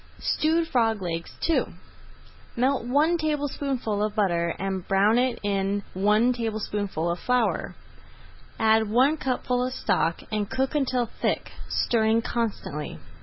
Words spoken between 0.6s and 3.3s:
156] STEWED FROG LEGS II Melt one